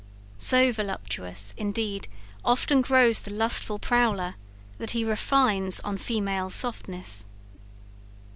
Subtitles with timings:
[0.39, 2.07] So voluptuous, indeed,
[2.43, 4.33] often grows the lustful prowler,
[4.79, 7.27] that he refines on female softness.